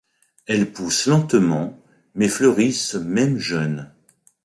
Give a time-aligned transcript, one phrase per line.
[0.47, 1.79] Elles poussent lentement
[2.15, 3.93] mais fleurissent même jeunes.